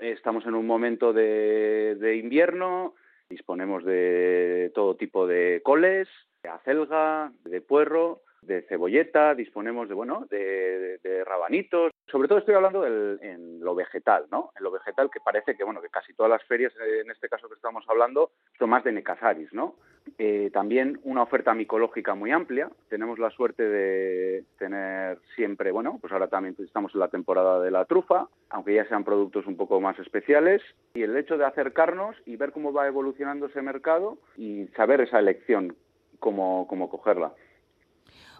Estamos 0.00 0.44
en 0.46 0.54
un 0.54 0.66
momento 0.66 1.12
de, 1.12 1.96
de 1.98 2.16
invierno, 2.16 2.94
disponemos 3.28 3.84
de 3.84 4.70
todo 4.74 4.96
tipo 4.96 5.26
de 5.26 5.60
coles, 5.64 6.08
de 6.42 6.48
acelga, 6.48 7.32
de 7.44 7.60
puerro, 7.60 8.22
de 8.46 8.62
cebolleta, 8.62 9.34
disponemos 9.34 9.88
de, 9.88 9.94
bueno, 9.94 10.26
de, 10.30 11.24
rabanitos. 11.24 11.92
Sobre 12.06 12.28
todo 12.28 12.38
estoy 12.38 12.54
hablando 12.54 12.82
del, 12.82 13.18
en 13.22 13.60
lo 13.60 13.74
vegetal, 13.74 14.26
¿no? 14.30 14.52
En 14.56 14.62
lo 14.62 14.70
vegetal 14.70 15.10
que 15.10 15.20
parece 15.20 15.56
que, 15.56 15.64
bueno, 15.64 15.82
que 15.82 15.88
casi 15.88 16.14
todas 16.14 16.30
las 16.30 16.44
ferias, 16.44 16.72
eh, 16.76 17.00
en 17.04 17.10
este 17.10 17.28
caso 17.28 17.48
que 17.48 17.54
estamos 17.54 17.84
hablando, 17.88 18.30
son 18.58 18.70
más 18.70 18.84
de 18.84 18.92
necasaris, 18.92 19.52
¿no? 19.52 19.74
Eh, 20.18 20.50
también 20.52 21.00
una 21.02 21.22
oferta 21.22 21.54
micológica 21.54 22.14
muy 22.14 22.30
amplia. 22.30 22.70
Tenemos 22.88 23.18
la 23.18 23.30
suerte 23.30 23.62
de 23.64 24.44
tener 24.58 25.18
siempre, 25.34 25.72
bueno, 25.72 25.98
pues 26.00 26.12
ahora 26.12 26.28
también 26.28 26.54
estamos 26.58 26.94
en 26.94 27.00
la 27.00 27.08
temporada 27.08 27.60
de 27.60 27.70
la 27.70 27.84
trufa, 27.84 28.28
aunque 28.50 28.74
ya 28.74 28.86
sean 28.86 29.04
productos 29.04 29.46
un 29.46 29.56
poco 29.56 29.80
más 29.80 29.98
especiales. 29.98 30.62
Y 30.94 31.02
el 31.02 31.16
hecho 31.16 31.36
de 31.36 31.44
acercarnos 31.44 32.16
y 32.24 32.36
ver 32.36 32.52
cómo 32.52 32.72
va 32.72 32.86
evolucionando 32.86 33.46
ese 33.46 33.62
mercado 33.62 34.18
y 34.36 34.66
saber 34.76 35.00
esa 35.00 35.18
elección, 35.18 35.76
cómo, 36.20 36.66
cómo 36.68 36.88
cogerla. 36.88 37.32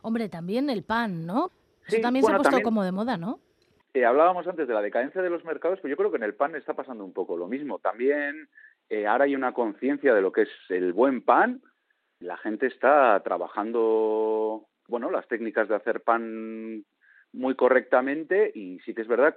Hombre, 0.07 0.29
también 0.29 0.71
el 0.71 0.85
pan, 0.85 1.27
¿no? 1.27 1.51
Eso 1.85 2.01
también 2.01 2.25
se 2.25 2.33
ha 2.33 2.37
puesto 2.37 2.63
como 2.63 2.85
de 2.85 2.93
moda, 2.93 3.17
¿no? 3.17 3.41
Eh, 3.93 4.05
hablábamos 4.05 4.47
antes 4.47 4.69
de 4.69 4.73
la 4.73 4.81
decadencia 4.81 5.21
de 5.21 5.31
los 5.31 5.45
mercados, 5.45 5.81
pues 5.81 5.91
yo 5.91 5.97
creo 5.97 6.13
que 6.13 6.17
en 6.17 6.23
el 6.23 6.37
pan 6.37 6.55
está 6.55 6.75
pasando 6.75 7.05
un 7.05 7.13
poco 7.13 7.37
lo 7.37 7.49
mismo. 7.49 7.81
También 7.81 8.49
eh, 8.89 9.09
ahora 9.09 9.25
hay 9.25 9.35
una 9.35 9.51
conciencia 9.51 10.15
de 10.15 10.21
lo 10.21 10.31
que 10.31 10.43
es 10.43 10.49
el 10.69 10.93
buen 10.93 11.23
pan 11.23 11.61
La 12.21 12.37
gente 12.37 12.69
está 12.69 13.21
trabajando, 13.25 14.69
bueno, 14.87 15.11
las 15.11 15.27
técnicas 15.27 15.69
de 15.69 15.75
hacer 15.75 16.03
pan 16.03 16.85
muy 17.33 17.57
correctamente 17.57 18.53
y 18.55 18.79
sí 18.85 18.95
que 18.95 19.03
es 19.03 19.09
verdad 19.09 19.37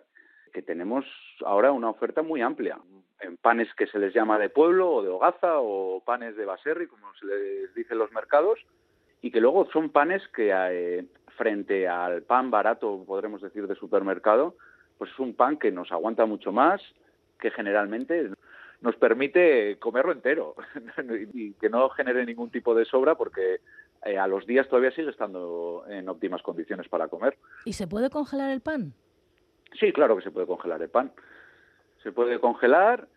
que 0.53 0.61
tenemos 0.61 1.03
ahora 1.47 1.71
una 1.71 1.89
oferta 1.89 2.21
muy 2.21 2.43
amplia. 2.43 2.77
En 3.21 3.37
panes 3.37 3.73
que 3.73 3.87
se 3.87 3.97
les 3.97 4.13
llama 4.13 4.37
de 4.37 4.49
pueblo 4.49 4.91
o 4.91 5.01
de 5.01 5.09
hogaza 5.09 5.61
o 5.61 6.03
panes 6.05 6.37
de 6.37 6.45
baserri, 6.45 6.85
como 6.85 7.11
se 7.15 7.25
les 7.25 7.73
dice 7.73 7.93
en 7.93 7.99
los 7.99 8.11
mercados, 8.11 8.59
y 9.21 9.31
que 9.31 9.41
luego 9.41 9.69
son 9.71 9.89
panes 9.89 10.25
que 10.29 10.51
eh, 10.53 11.05
frente 11.37 11.87
al 11.87 12.23
pan 12.23 12.51
barato, 12.51 13.03
podremos 13.05 13.41
decir, 13.41 13.67
de 13.67 13.75
supermercado, 13.75 14.55
pues 14.97 15.11
es 15.11 15.19
un 15.19 15.33
pan 15.33 15.57
que 15.57 15.71
nos 15.71 15.91
aguanta 15.91 16.25
mucho 16.25 16.51
más, 16.51 16.81
que 17.39 17.51
generalmente 17.51 18.29
nos 18.81 18.95
permite 18.95 19.77
comerlo 19.79 20.11
entero 20.11 20.55
y 21.33 21.53
que 21.53 21.69
no 21.69 21.89
genere 21.89 22.25
ningún 22.25 22.49
tipo 22.49 22.73
de 22.73 22.85
sobra 22.85 23.15
porque 23.15 23.59
eh, 24.05 24.17
a 24.17 24.27
los 24.27 24.45
días 24.45 24.67
todavía 24.69 24.91
sigue 24.91 25.09
estando 25.09 25.83
en 25.89 26.07
óptimas 26.07 26.41
condiciones 26.41 26.87
para 26.87 27.07
comer. 27.07 27.37
¿Y 27.65 27.73
se 27.73 27.87
puede 27.87 28.09
congelar 28.09 28.49
el 28.51 28.61
pan? 28.61 28.93
Sí, 29.79 29.91
claro 29.91 30.15
que 30.15 30.23
se 30.23 30.31
puede 30.31 30.47
congelar 30.47 30.81
el 30.81 30.89
pan. 30.89 31.11
Se 32.03 32.11
puede 32.11 32.39
congelar. 32.39 33.07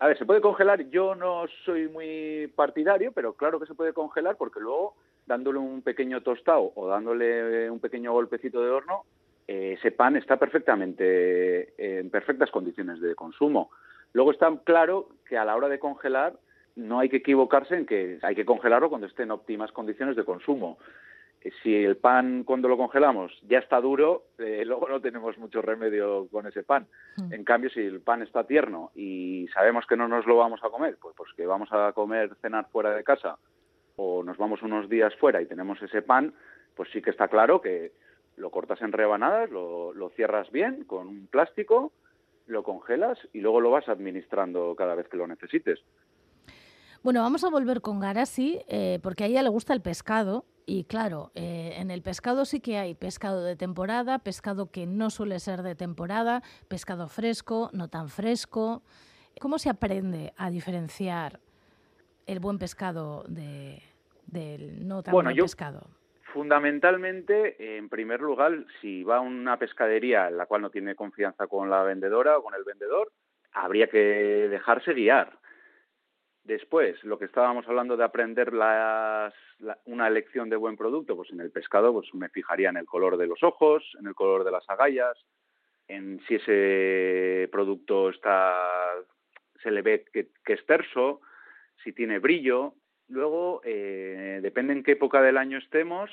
A 0.00 0.08
ver, 0.08 0.18
se 0.18 0.26
puede 0.26 0.40
congelar. 0.40 0.88
Yo 0.90 1.14
no 1.14 1.44
soy 1.64 1.88
muy 1.88 2.52
partidario, 2.56 3.12
pero 3.12 3.34
claro 3.34 3.60
que 3.60 3.66
se 3.66 3.74
puede 3.74 3.92
congelar 3.92 4.36
porque 4.36 4.60
luego 4.60 4.96
dándole 5.26 5.58
un 5.58 5.82
pequeño 5.82 6.22
tostado 6.22 6.72
o 6.74 6.88
dándole 6.88 7.70
un 7.70 7.80
pequeño 7.80 8.12
golpecito 8.12 8.62
de 8.62 8.70
horno, 8.70 9.04
eh, 9.46 9.76
ese 9.78 9.92
pan 9.92 10.16
está 10.16 10.36
perfectamente 10.36 11.74
en 11.76 12.10
perfectas 12.10 12.50
condiciones 12.50 13.00
de 13.00 13.14
consumo. 13.14 13.70
Luego 14.12 14.32
está 14.32 14.52
claro 14.64 15.08
que 15.26 15.36
a 15.38 15.44
la 15.44 15.56
hora 15.56 15.68
de 15.68 15.78
congelar 15.78 16.34
no 16.76 16.98
hay 16.98 17.08
que 17.08 17.18
equivocarse 17.18 17.76
en 17.76 17.86
que 17.86 18.18
hay 18.22 18.34
que 18.34 18.44
congelarlo 18.44 18.88
cuando 18.88 19.06
esté 19.06 19.24
en 19.24 19.30
óptimas 19.30 19.72
condiciones 19.72 20.16
de 20.16 20.24
consumo. 20.24 20.78
Eh, 21.40 21.50
si 21.62 21.74
el 21.74 21.96
pan 21.96 22.44
cuando 22.44 22.68
lo 22.68 22.76
congelamos 22.76 23.32
ya 23.42 23.58
está 23.58 23.80
duro, 23.80 24.24
eh, 24.38 24.62
luego 24.66 24.88
no 24.88 25.00
tenemos 25.00 25.36
mucho 25.38 25.62
remedio 25.62 26.28
con 26.30 26.46
ese 26.46 26.62
pan. 26.62 26.86
Hmm. 27.16 27.32
En 27.32 27.44
cambio, 27.44 27.70
si 27.70 27.80
el 27.80 28.00
pan 28.00 28.22
está 28.22 28.44
tierno 28.44 28.90
y 28.94 29.48
sabemos 29.52 29.86
que 29.86 29.96
no 29.96 30.08
nos 30.08 30.26
lo 30.26 30.36
vamos 30.36 30.60
a 30.62 30.70
comer, 30.70 30.96
pues, 31.00 31.14
pues 31.16 31.30
que 31.36 31.46
vamos 31.46 31.68
a 31.72 31.92
comer, 31.92 32.34
cenar 32.40 32.68
fuera 32.70 32.94
de 32.94 33.04
casa 33.04 33.38
o 33.96 34.22
nos 34.22 34.36
vamos 34.36 34.62
unos 34.62 34.88
días 34.88 35.14
fuera 35.16 35.42
y 35.42 35.46
tenemos 35.46 35.80
ese 35.82 36.02
pan, 36.02 36.34
pues 36.74 36.88
sí 36.92 37.02
que 37.02 37.10
está 37.10 37.28
claro 37.28 37.60
que 37.60 37.92
lo 38.36 38.50
cortas 38.50 38.80
en 38.82 38.92
rebanadas, 38.92 39.50
lo, 39.50 40.10
cierras 40.16 40.50
bien 40.50 40.84
con 40.84 41.08
un 41.08 41.26
plástico, 41.26 41.92
lo 42.46 42.62
congelas 42.62 43.18
y 43.32 43.40
luego 43.40 43.60
lo 43.60 43.70
vas 43.70 43.88
administrando 43.88 44.74
cada 44.76 44.94
vez 44.94 45.08
que 45.08 45.16
lo 45.16 45.26
necesites. 45.26 45.80
Bueno, 47.02 47.22
vamos 47.22 47.44
a 47.44 47.50
volver 47.50 47.80
con 47.80 47.98
Garasi, 47.98 48.60
eh, 48.68 49.00
porque 49.02 49.24
a 49.24 49.26
ella 49.26 49.42
le 49.42 49.48
gusta 49.48 49.74
el 49.74 49.82
pescado. 49.82 50.44
Y 50.64 50.84
claro, 50.84 51.32
eh, 51.34 51.74
en 51.78 51.90
el 51.90 52.02
pescado 52.02 52.44
sí 52.44 52.60
que 52.60 52.78
hay 52.78 52.94
pescado 52.94 53.42
de 53.42 53.56
temporada, 53.56 54.20
pescado 54.20 54.70
que 54.70 54.86
no 54.86 55.10
suele 55.10 55.40
ser 55.40 55.62
de 55.62 55.74
temporada, 55.74 56.42
pescado 56.68 57.08
fresco, 57.08 57.70
no 57.72 57.88
tan 57.88 58.08
fresco. 58.08 58.82
¿Cómo 59.40 59.58
se 59.58 59.70
aprende 59.70 60.32
a 60.36 60.50
diferenciar 60.50 61.40
el 62.26 62.40
buen 62.40 62.58
pescado 62.58 63.24
de, 63.28 63.82
del 64.26 64.86
no 64.86 65.02
tan 65.02 65.12
buen 65.12 65.34
pescado? 65.34 65.88
Fundamentalmente, 66.32 67.76
en 67.76 67.90
primer 67.90 68.20
lugar, 68.20 68.64
si 68.80 69.04
va 69.04 69.18
a 69.18 69.20
una 69.20 69.58
pescadería 69.58 70.28
en 70.28 70.38
la 70.38 70.46
cual 70.46 70.62
no 70.62 70.70
tiene 70.70 70.94
confianza 70.94 71.46
con 71.46 71.68
la 71.68 71.82
vendedora 71.82 72.38
o 72.38 72.42
con 72.42 72.54
el 72.54 72.64
vendedor, 72.64 73.12
habría 73.52 73.88
que 73.88 73.98
dejarse 73.98 74.94
guiar. 74.94 75.38
Después, 76.42 77.02
lo 77.04 77.18
que 77.18 77.26
estábamos 77.26 77.68
hablando 77.68 77.96
de 77.96 78.04
aprender 78.04 78.50
una 79.84 80.08
elección 80.08 80.48
de 80.48 80.56
buen 80.56 80.76
producto, 80.76 81.14
pues 81.14 81.30
en 81.30 81.40
el 81.40 81.50
pescado 81.50 81.92
pues 81.92 82.12
me 82.14 82.30
fijaría 82.30 82.70
en 82.70 82.78
el 82.78 82.86
color 82.86 83.16
de 83.18 83.26
los 83.26 83.42
ojos, 83.42 83.84
en 84.00 84.06
el 84.06 84.14
color 84.14 84.42
de 84.42 84.50
las 84.50 84.68
agallas, 84.68 85.16
en 85.86 86.20
si 86.26 86.36
ese 86.36 87.48
producto 87.52 88.08
está 88.08 88.56
se 89.62 89.70
le 89.70 89.82
ve 89.82 90.04
que 90.12 90.52
es 90.52 90.66
terso, 90.66 91.20
si 91.82 91.92
tiene 91.92 92.18
brillo, 92.18 92.74
Luego, 93.12 93.60
eh, 93.64 94.40
depende 94.42 94.72
en 94.72 94.82
qué 94.82 94.92
época 94.92 95.20
del 95.20 95.36
año 95.36 95.58
estemos. 95.58 96.10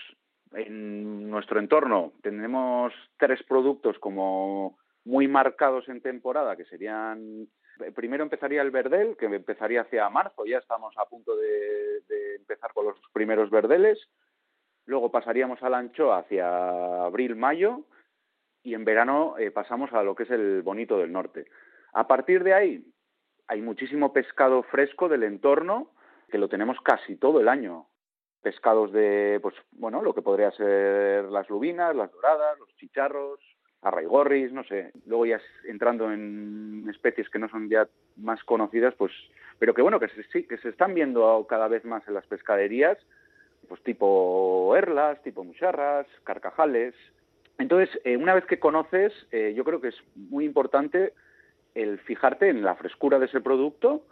En 0.52 1.30
nuestro 1.30 1.60
entorno 1.60 2.12
tenemos 2.22 2.94
tres 3.18 3.42
productos 3.44 3.98
como 4.00 4.78
muy 5.06 5.30
marcados 5.30 5.88
en 5.88 6.02
temporada, 6.02 6.58
que 6.58 6.66
serían 6.66 7.48
primero 7.96 8.24
empezaría 8.24 8.62
el 8.62 8.72
verdel, 8.72 9.16
que 9.16 9.28
empezaría 9.28 9.82
hacia 9.82 10.10
marzo, 10.10 10.46
ya 10.46 10.58
estamos 10.58 10.94
a 10.98 11.06
punto 11.06 11.34
de, 11.38 12.36
empezar 12.36 12.74
con 12.74 12.88
los 12.88 13.00
primeros 13.14 13.50
verdeles. 13.50 14.10
Luego 14.86 15.10
pasaríamos 15.10 15.64
a 15.64 15.70
la 15.70 15.78
anchoa 15.78 16.20
hacia 16.20 17.06
abril-mayo 17.06 17.86
y 18.62 18.74
en 18.74 18.84
verano 18.84 19.38
eh, 19.38 19.52
pasamos 19.52 19.94
a 19.94 20.04
lo 20.04 20.16
que 20.16 20.24
es 20.24 20.32
el 20.32 20.64
bonito 20.64 20.98
del 20.98 21.14
norte. 21.14 21.46
A 21.94 22.08
partir 22.08 22.44
de 22.44 22.54
ahí 22.54 22.84
hay 23.50 23.62
muchísimo 23.62 24.14
pescado 24.14 24.62
fresco 24.62 25.10
del 25.10 25.24
entorno, 25.24 25.90
que 26.30 26.38
lo 26.38 26.48
tenemos 26.50 26.78
casi 26.82 27.16
todo 27.16 27.42
el 27.42 27.50
año. 27.50 27.88
Pescados 28.44 28.94
de, 28.94 29.40
pues 29.42 29.56
bueno, 29.72 30.04
lo 30.04 30.14
que 30.14 30.22
podría 30.22 30.52
ser 30.52 31.26
las 31.26 31.50
lubinas, 31.50 31.96
las 31.96 32.12
doradas, 32.12 32.60
los 32.60 32.70
chicharros, 32.76 33.40
arraigorris, 33.82 34.54
no 34.54 34.64
sé. 34.64 34.92
Luego 35.08 35.26
ya 35.26 35.42
entrando 35.68 36.14
en 36.14 36.86
especies 36.92 37.28
que 37.30 37.40
no 37.40 37.50
son 37.50 37.68
ya 37.70 37.88
más 38.18 38.44
conocidas, 38.44 38.94
pues, 38.96 39.12
pero 39.58 39.74
que 39.74 39.82
bueno, 39.82 40.00
que 40.00 40.10
sí, 40.32 40.44
que 40.44 40.60
se 40.60 40.70
están 40.70 40.94
viendo 40.94 41.48
cada 41.50 41.68
vez 41.68 41.84
más 41.86 42.08
en 42.08 42.14
las 42.14 42.28
pescaderías, 42.28 43.00
pues 43.68 43.82
tipo 43.82 44.76
erlas, 44.76 45.24
tipo 45.24 45.44
mucharras, 45.44 46.06
carcajales. 46.24 46.94
Entonces, 47.58 47.90
eh, 48.04 48.16
una 48.16 48.36
vez 48.36 48.46
que 48.46 48.60
conoces, 48.60 49.12
eh, 49.32 49.54
yo 49.56 49.64
creo 49.64 49.82
que 49.82 49.88
es 49.90 49.98
muy 50.14 50.46
importante 50.46 51.14
el 51.76 52.00
fijarte 52.00 52.50
en 52.50 52.64
la 52.64 52.76
frescura 52.76 53.20
de 53.20 53.26
ese 53.26 53.42
producto, 53.42 54.04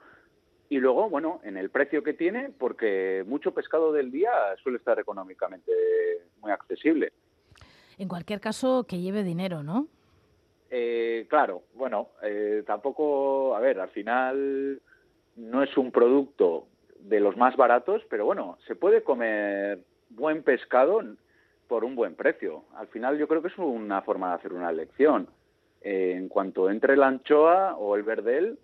y 0.70 0.80
luego, 0.80 1.10
bueno, 1.10 1.40
en 1.44 1.58
el 1.58 1.70
precio 1.70 2.04
que 2.04 2.14
tiene, 2.14 2.50
porque 2.58 3.24
mucho 3.26 3.54
pescado 3.54 3.94
del 3.94 4.12
día 4.12 4.32
suele 4.62 4.78
estar 4.78 5.00
económicamente 5.00 5.72
muy 6.42 6.52
accesible. 6.52 7.14
En 7.98 8.08
cualquier 8.08 8.40
caso, 8.40 8.86
que 8.88 9.00
lleve 9.00 9.24
dinero, 9.24 9.64
¿no? 9.64 9.88
Eh, 10.70 11.26
claro, 11.30 11.64
bueno, 11.74 12.10
eh, 12.22 12.64
tampoco, 12.68 13.56
a 13.56 13.60
ver, 13.60 13.80
al 13.80 13.90
final 13.90 14.82
no 15.38 15.64
es 15.64 15.78
un 15.78 15.92
producto 15.92 16.68
de 17.00 17.20
los 17.22 17.38
más 17.38 17.56
baratos, 17.56 18.04
pero 18.10 18.26
bueno, 18.26 18.58
se 18.68 18.76
puede 18.76 19.04
comer 19.04 19.80
buen 20.10 20.44
pescado 20.44 21.02
por 21.68 21.86
un 21.86 21.96
buen 21.96 22.16
precio. 22.16 22.66
Al 22.76 22.88
final 22.88 23.18
yo 23.18 23.28
creo 23.28 23.42
que 23.42 23.48
es 23.48 23.58
una 23.58 24.02
forma 24.02 24.30
de 24.30 24.36
hacer 24.36 24.54
una 24.54 24.70
elección. 24.70 25.30
Eh, 25.82 26.14
en 26.18 26.28
cuanto 26.28 26.70
entre 26.70 26.98
la 26.98 27.08
anchoa 27.08 27.76
o 27.78 27.96
el 27.96 28.04
verdel, 28.04 28.58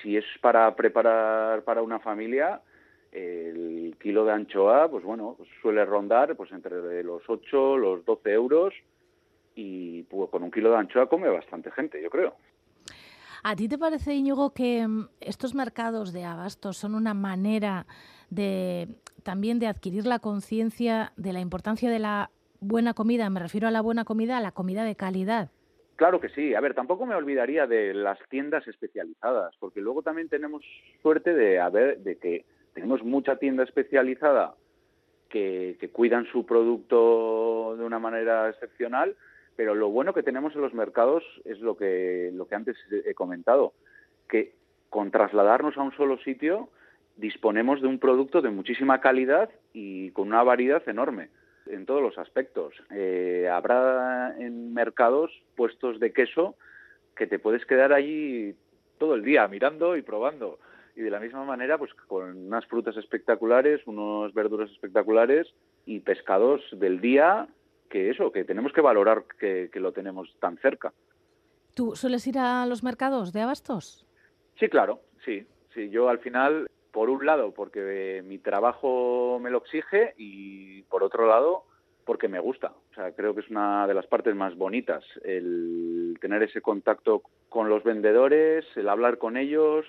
si 0.00 0.16
es 0.16 0.24
para 0.40 0.74
preparar 0.76 1.62
para 1.62 1.82
una 1.82 1.98
familia, 1.98 2.60
el 3.12 3.96
kilo 4.00 4.24
de 4.24 4.32
anchoa, 4.32 4.88
pues 4.88 5.04
bueno, 5.04 5.36
suele 5.62 5.84
rondar 5.84 6.36
pues 6.36 6.52
entre 6.52 7.02
los 7.02 7.22
8, 7.26 7.76
los 7.76 8.04
12 8.04 8.32
euros 8.32 8.74
y 9.54 10.04
pues, 10.04 10.30
con 10.30 10.42
un 10.42 10.50
kilo 10.50 10.70
de 10.70 10.78
anchoa 10.78 11.08
come 11.08 11.28
bastante 11.28 11.70
gente, 11.72 12.00
yo 12.02 12.10
creo. 12.10 12.36
¿A 13.42 13.56
ti 13.56 13.68
te 13.68 13.78
parece, 13.78 14.14
Íñigo, 14.14 14.52
que 14.52 14.86
mm, 14.86 15.08
estos 15.20 15.54
mercados 15.54 16.12
de 16.12 16.24
abastos 16.24 16.76
son 16.76 16.94
una 16.94 17.14
manera 17.14 17.86
de 18.28 18.88
también 19.22 19.58
de 19.58 19.66
adquirir 19.66 20.06
la 20.06 20.18
conciencia 20.18 21.12
de 21.16 21.32
la 21.32 21.40
importancia 21.40 21.90
de 21.90 21.98
la 21.98 22.30
buena 22.60 22.94
comida? 22.94 23.28
Me 23.30 23.40
refiero 23.40 23.66
a 23.66 23.70
la 23.70 23.80
buena 23.80 24.04
comida, 24.04 24.36
a 24.36 24.40
la 24.40 24.52
comida 24.52 24.84
de 24.84 24.94
calidad. 24.94 25.50
Claro 26.00 26.18
que 26.18 26.30
sí. 26.30 26.54
A 26.54 26.60
ver, 26.62 26.72
tampoco 26.72 27.04
me 27.04 27.14
olvidaría 27.14 27.66
de 27.66 27.92
las 27.92 28.18
tiendas 28.30 28.66
especializadas, 28.66 29.54
porque 29.60 29.82
luego 29.82 30.00
también 30.00 30.30
tenemos 30.30 30.64
suerte 31.02 31.34
de 31.34 31.60
haber, 31.60 31.98
de 31.98 32.16
que 32.16 32.46
tenemos 32.72 33.04
mucha 33.04 33.36
tienda 33.36 33.64
especializada 33.64 34.54
que, 35.28 35.76
cuidan 35.92 36.24
su 36.32 36.46
producto 36.46 37.76
de 37.76 37.84
una 37.84 37.98
manera 37.98 38.48
excepcional, 38.48 39.14
pero 39.56 39.74
lo 39.74 39.90
bueno 39.90 40.14
que 40.14 40.22
tenemos 40.22 40.54
en 40.54 40.62
los 40.62 40.72
mercados 40.72 41.22
es 41.44 41.60
lo 41.60 41.76
que, 41.76 42.30
lo 42.32 42.48
que 42.48 42.54
antes 42.54 42.78
he 42.90 43.12
comentado, 43.12 43.74
que 44.26 44.54
con 44.88 45.10
trasladarnos 45.10 45.76
a 45.76 45.82
un 45.82 45.92
solo 45.92 46.16
sitio 46.20 46.70
disponemos 47.18 47.82
de 47.82 47.88
un 47.88 47.98
producto 47.98 48.40
de 48.40 48.48
muchísima 48.48 49.02
calidad 49.02 49.50
y 49.74 50.12
con 50.12 50.28
una 50.28 50.42
variedad 50.44 50.82
enorme 50.88 51.28
en 51.66 51.86
todos 51.86 52.02
los 52.02 52.18
aspectos. 52.18 52.74
Eh, 52.90 53.48
habrá 53.50 54.36
en 54.38 54.72
mercados 54.74 55.30
puestos 55.56 56.00
de 56.00 56.12
queso 56.12 56.56
que 57.16 57.26
te 57.26 57.38
puedes 57.38 57.64
quedar 57.66 57.92
allí 57.92 58.54
todo 58.98 59.14
el 59.14 59.22
día 59.22 59.46
mirando 59.48 59.96
y 59.96 60.02
probando. 60.02 60.58
Y 60.96 61.02
de 61.02 61.10
la 61.10 61.20
misma 61.20 61.44
manera, 61.44 61.78
pues 61.78 61.94
con 61.94 62.46
unas 62.46 62.66
frutas 62.66 62.96
espectaculares, 62.96 63.80
unos 63.86 64.34
verduras 64.34 64.70
espectaculares 64.70 65.46
y 65.86 66.00
pescados 66.00 66.62
del 66.72 67.00
día, 67.00 67.48
que 67.88 68.10
eso, 68.10 68.32
que 68.32 68.44
tenemos 68.44 68.72
que 68.72 68.80
valorar 68.80 69.24
que, 69.38 69.70
que 69.72 69.80
lo 69.80 69.92
tenemos 69.92 70.34
tan 70.40 70.58
cerca. 70.58 70.92
¿Tú 71.74 71.94
sueles 71.94 72.26
ir 72.26 72.38
a 72.38 72.66
los 72.66 72.82
mercados 72.82 73.32
de 73.32 73.40
abastos? 73.40 74.06
Sí, 74.58 74.68
claro, 74.68 75.00
sí. 75.24 75.46
Sí, 75.74 75.88
yo 75.90 76.08
al 76.08 76.18
final 76.18 76.68
por 76.92 77.10
un 77.10 77.24
lado 77.24 77.52
porque 77.52 78.22
mi 78.24 78.38
trabajo 78.38 79.38
me 79.40 79.50
lo 79.50 79.58
exige 79.58 80.14
y 80.16 80.82
por 80.82 81.02
otro 81.02 81.26
lado 81.26 81.64
porque 82.04 82.28
me 82.28 82.40
gusta. 82.40 82.72
O 82.90 82.94
sea, 82.94 83.12
creo 83.12 83.34
que 83.34 83.40
es 83.40 83.50
una 83.50 83.86
de 83.86 83.94
las 83.94 84.06
partes 84.06 84.34
más 84.34 84.56
bonitas 84.56 85.04
el 85.22 86.16
tener 86.20 86.42
ese 86.42 86.60
contacto 86.60 87.22
con 87.48 87.68
los 87.68 87.84
vendedores, 87.84 88.64
el 88.76 88.88
hablar 88.88 89.18
con 89.18 89.36
ellos, 89.36 89.86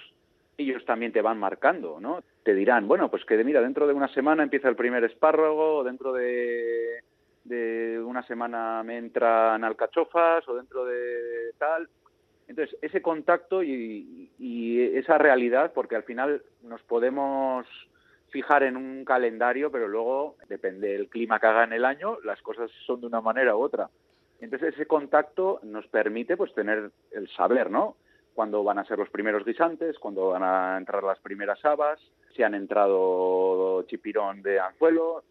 ellos 0.58 0.86
también 0.86 1.12
te 1.12 1.22
van 1.22 1.40
marcando, 1.40 2.00
¿no? 2.00 2.24
Te 2.44 2.54
dirán, 2.54 2.88
bueno, 2.88 3.10
pues 3.10 3.26
que 3.26 3.44
mira, 3.44 3.62
dentro 3.62 3.88
de 3.88 3.94
una 3.94 4.08
semana 4.10 4.44
empieza 4.44 4.70
el 4.70 4.76
primer 4.76 5.04
espárrago, 5.04 5.84
dentro 5.84 6.14
de, 6.14 7.02
de 7.44 8.00
una 8.04 8.24
semana 8.24 8.84
me 8.84 8.98
entran 8.98 9.64
alcachofas, 9.64 10.48
o 10.48 10.56
dentro 10.56 10.86
de 10.86 11.54
tal. 11.58 11.90
Entonces, 12.52 12.78
ese 12.82 13.02
contacto 13.02 13.64
y, 13.64 14.30
esa 14.98 15.18
realidad, 15.18 15.72
porque 15.74 15.96
al 15.96 16.04
final 16.04 16.44
nos 16.64 16.82
podemos 16.84 17.66
fijar 18.30 18.64
en 18.64 18.76
un 18.76 19.06
calendario, 19.06 19.72
pero 19.72 19.88
luego, 19.88 20.36
depende 20.50 20.90
del 20.90 21.08
clima 21.08 21.40
que 21.40 21.48
haga 21.48 21.64
en 21.64 21.72
el 21.72 21.86
año, 21.86 22.18
las 22.26 22.42
cosas 22.42 22.70
son 22.86 23.00
de 23.00 23.08
una 23.08 23.22
manera 23.22 23.56
u 23.56 23.62
otra. 23.62 23.90
Entonces, 24.42 24.74
ese 24.74 24.86
contacto 24.86 25.62
nos 25.64 25.88
permite 25.88 26.36
pues 26.36 26.54
tener 26.54 26.92
el 27.12 27.30
saber, 27.30 27.72
¿no? 27.72 27.96
Cuándo 28.34 28.66
van 28.66 28.80
a 28.80 28.86
ser 28.86 29.00
los 29.00 29.10
primeros 29.10 29.46
guisantes, 29.46 29.98
cuándo 29.98 30.32
van 30.32 30.44
a 30.44 30.78
entrar 30.78 31.04
las 31.04 31.20
primeras 31.20 31.64
habas, 31.64 32.02
si 32.36 32.44
han 32.44 32.54
entrado 32.54 33.84
chipirón 33.84 34.42
de 34.42 34.60
anzuelo. 34.60 35.24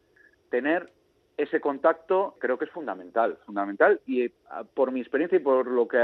Tener 0.49 0.91
ese 1.37 1.61
contacto 1.61 2.37
creo 2.39 2.59
que 2.59 2.65
es 2.65 2.71
fundamental, 2.71 3.37
fundamental 3.45 4.01
y 4.07 4.23
eh, 4.23 4.33
por 4.73 4.91
mi 4.91 5.01
experiencia 5.01 5.37
y 5.37 5.43
por 5.43 5.67
lo 5.67 5.87
que 5.87 5.99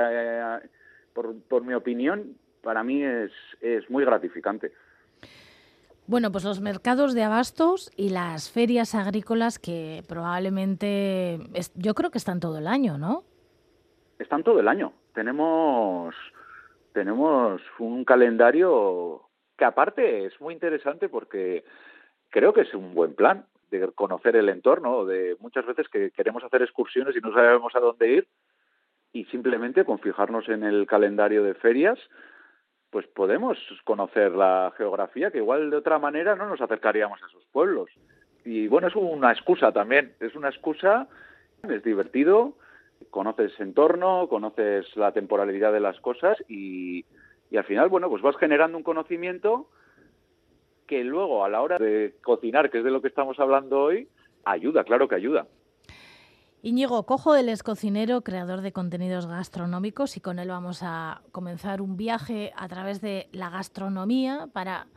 por, 1.48 1.64
mi 1.64 1.74
opinión, 1.74 2.36
para 2.62 2.84
mí 2.84 3.02
es, 3.02 3.32
es 3.60 3.88
muy 3.90 4.04
gratificante. 4.04 4.72
Bueno, 6.06 6.30
pues 6.30 6.44
los 6.44 6.60
mercados 6.60 7.14
de 7.14 7.24
abastos 7.24 7.90
y 7.96 8.10
las 8.10 8.50
ferias 8.50 8.94
agrícolas 8.94 9.58
que 9.58 10.02
probablemente, 10.08 11.40
yo 11.74 11.94
creo 11.94 12.10
que 12.10 12.18
están 12.18 12.38
todo 12.38 12.58
el 12.58 12.68
año, 12.68 12.96
¿no? 12.96 13.24
Están 14.18 14.44
todo 14.44 14.60
el 14.60 14.68
año. 14.68 14.92
Tenemos, 15.14 16.14
tenemos 16.92 17.60
un 17.78 18.04
calendario 18.04 19.22
que 19.56 19.64
aparte 19.64 20.26
es 20.26 20.40
muy 20.40 20.54
interesante 20.54 21.08
porque 21.08 21.64
creo 22.30 22.52
que 22.52 22.60
es 22.60 22.74
un 22.74 22.94
buen 22.94 23.14
plan 23.14 23.46
de 23.70 23.88
conocer 23.92 24.36
el 24.36 24.48
entorno, 24.48 25.06
de 25.06 25.36
muchas 25.40 25.66
veces 25.66 25.88
que 25.88 26.12
queremos 26.12 26.44
hacer 26.44 26.62
excursiones 26.62 27.16
y 27.16 27.20
no 27.20 27.32
sabemos 27.32 27.74
a 27.74 27.80
dónde 27.80 28.08
ir 28.08 28.28
y 29.16 29.24
simplemente 29.26 29.86
con 29.86 29.98
fijarnos 29.98 30.46
en 30.50 30.62
el 30.62 30.86
calendario 30.86 31.42
de 31.42 31.54
ferias, 31.54 31.98
pues 32.90 33.06
podemos 33.06 33.56
conocer 33.84 34.32
la 34.32 34.74
geografía, 34.76 35.30
que 35.30 35.38
igual 35.38 35.70
de 35.70 35.78
otra 35.78 35.98
manera 35.98 36.36
no 36.36 36.46
nos 36.46 36.60
acercaríamos 36.60 37.22
a 37.22 37.26
esos 37.26 37.46
pueblos. 37.46 37.88
Y 38.44 38.68
bueno, 38.68 38.88
es 38.88 38.94
una 38.94 39.32
excusa 39.32 39.72
también, 39.72 40.12
es 40.20 40.34
una 40.36 40.50
excusa, 40.50 41.08
es 41.62 41.82
divertido, 41.82 42.58
conoces 43.10 43.58
entorno, 43.58 44.28
conoces 44.28 44.94
la 44.96 45.12
temporalidad 45.12 45.72
de 45.72 45.80
las 45.80 45.98
cosas 46.00 46.36
y, 46.46 47.06
y 47.50 47.56
al 47.56 47.64
final, 47.64 47.88
bueno, 47.88 48.10
pues 48.10 48.22
vas 48.22 48.36
generando 48.36 48.76
un 48.76 48.84
conocimiento 48.84 49.70
que 50.86 51.04
luego 51.04 51.42
a 51.42 51.48
la 51.48 51.62
hora 51.62 51.78
de 51.78 52.16
cocinar, 52.22 52.70
que 52.70 52.78
es 52.78 52.84
de 52.84 52.90
lo 52.90 53.00
que 53.00 53.08
estamos 53.08 53.40
hablando 53.40 53.80
hoy, 53.80 54.08
ayuda, 54.44 54.84
claro 54.84 55.08
que 55.08 55.14
ayuda. 55.14 55.46
Íñigo 56.66 57.06
Cojo, 57.06 57.36
él 57.36 57.48
es 57.48 57.62
cocinero, 57.62 58.22
creador 58.22 58.60
de 58.60 58.72
contenidos 58.72 59.28
gastronómicos 59.28 60.16
y 60.16 60.20
con 60.20 60.40
él 60.40 60.48
vamos 60.48 60.80
a 60.82 61.22
comenzar 61.30 61.80
un 61.80 61.96
viaje 61.96 62.52
a 62.56 62.66
través 62.66 63.00
de 63.00 63.28
la 63.30 63.50
gastronomía 63.50 64.48
para 64.52 64.88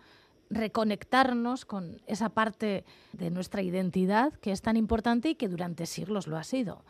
reconectarnos 0.50 1.65
con 1.65 2.02
esa 2.08 2.30
parte 2.30 2.86
de 3.13 3.30
nuestra 3.30 3.62
identidad 3.62 4.34
que 4.41 4.52
es 4.52 4.63
tan 4.63 4.78
importante 4.78 5.30
y 5.30 5.36
que 5.36 5.48
durante 5.48 5.86
siglos 5.86 6.26
lo 6.26 6.38
ha 6.38 6.44
sido. 6.44 6.82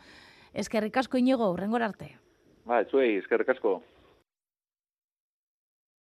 Es 0.54 0.70
que 0.70 0.80
ricasco 0.80 1.18
Íñigo, 1.18 1.54
rengorarte. 1.54 2.16
Vale, 2.64 2.88
es 3.18 3.28
que 3.28 3.36
ricasco. 3.36 3.82